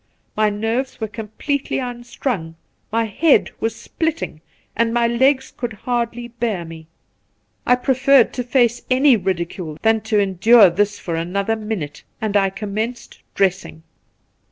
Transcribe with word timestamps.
My 0.35 0.49
nerves 0.49 0.99
were 0.99 1.07
completely 1.07 1.77
unstrung, 1.77 2.55
my 2.91 3.05
head 3.05 3.51
was 3.59 3.75
splitting, 3.75 4.41
and 4.75 4.91
my 4.95 5.05
legs 5.05 5.53
could 5.55 5.73
hardly 5.73 6.29
bear 6.29 6.65
me. 6.65 6.87
I 7.67 7.75
preferred 7.75 8.33
to 8.33 8.43
face 8.43 8.81
any 8.89 9.15
ridicule 9.15 9.73
rather 9.83 9.99
than 9.99 10.19
endure 10.19 10.71
this 10.71 10.97
for 10.97 11.13
another 11.13 11.53
1 11.53 11.53
82 11.53 11.53
The 11.53 11.55
Pool 11.59 11.87
minulie, 11.89 12.03
and 12.19 12.37
I 12.37 12.49
commenced 12.49 13.21
dressing. 13.35 13.83